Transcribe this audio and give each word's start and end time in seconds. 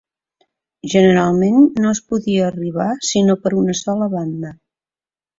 Generalment, 0.93 1.59
no 1.83 1.91
es 1.97 2.01
podia 2.13 2.47
arribar 2.53 2.87
sinó 3.09 3.35
per 3.43 3.51
una 3.61 3.75
sola 3.83 4.09
banda. 4.15 4.51